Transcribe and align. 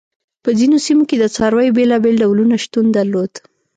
په 0.43 0.49
ځینو 0.59 0.77
سیمو 0.85 1.03
کې 1.09 1.15
د 1.19 1.25
څارویو 1.35 1.75
بېلابېل 1.77 2.15
ډولونه 2.23 2.55
شتون 2.63 2.85
درلود. 2.97 3.31